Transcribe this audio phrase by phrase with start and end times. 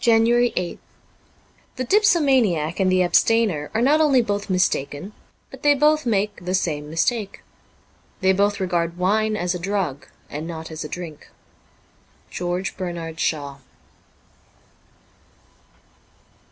[0.00, 0.78] JANUARY 8th
[1.76, 5.12] THE dipsomaniac and the abstainer are not only both mistaken,
[5.48, 7.44] but they both make the same mistake.
[8.20, 11.28] They both regard wine as a drug and not as a drink.'
[12.36, 13.58] George Bernard Shaw.'